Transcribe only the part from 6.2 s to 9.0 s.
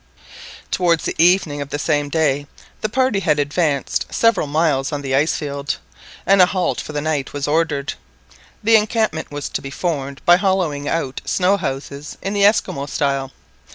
and a halt for the night was ordered; the